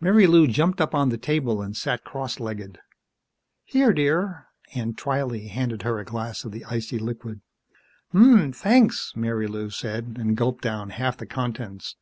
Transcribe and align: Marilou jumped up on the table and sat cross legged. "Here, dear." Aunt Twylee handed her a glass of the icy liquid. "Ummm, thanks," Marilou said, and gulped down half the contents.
Marilou 0.00 0.46
jumped 0.46 0.80
up 0.80 0.94
on 0.94 1.10
the 1.10 1.18
table 1.18 1.60
and 1.60 1.76
sat 1.76 2.02
cross 2.02 2.40
legged. 2.40 2.78
"Here, 3.62 3.92
dear." 3.92 4.46
Aunt 4.74 4.96
Twylee 4.96 5.48
handed 5.50 5.82
her 5.82 5.98
a 5.98 6.04
glass 6.06 6.44
of 6.46 6.52
the 6.52 6.64
icy 6.64 6.98
liquid. 6.98 7.42
"Ummm, 8.14 8.54
thanks," 8.54 9.12
Marilou 9.14 9.68
said, 9.68 10.16
and 10.18 10.34
gulped 10.34 10.62
down 10.62 10.88
half 10.88 11.18
the 11.18 11.26
contents. 11.26 11.96